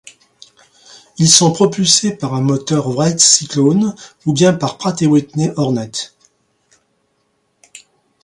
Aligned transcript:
Ils 1.19 1.29
sont 1.29 1.51
propulsés 1.53 2.15
par 2.17 2.33
un 2.33 2.41
moteur 2.41 2.89
Wright 2.89 3.19
Cyclone 3.19 3.93
ou 4.25 4.33
bien 4.33 4.51
Pratt 4.51 4.99
& 5.01 5.01
Whitney 5.03 5.51
Hornet. 5.57 5.91